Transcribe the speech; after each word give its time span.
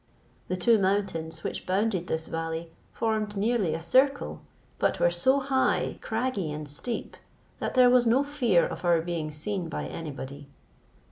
The 0.47 0.57
two 0.57 0.79
mountains 0.79 1.43
which 1.43 1.67
bounded 1.67 2.07
this 2.07 2.25
valley 2.25 2.71
formed 2.91 3.37
nearly 3.37 3.75
a 3.75 3.81
circle, 3.81 4.41
but 4.79 4.99
were 4.99 5.11
so 5.11 5.39
high, 5.39 5.99
craggy, 6.01 6.51
and 6.51 6.67
steep, 6.67 7.15
that 7.59 7.75
there 7.75 7.87
was 7.91 8.07
no 8.07 8.23
fear 8.23 8.65
of 8.65 8.83
our 8.83 8.99
being 9.03 9.29
seen 9.29 9.69
by 9.69 9.83
any 9.85 10.09
body. 10.09 10.49